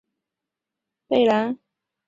[0.03, 0.05] 科尔
[1.21, 1.59] 贝兰。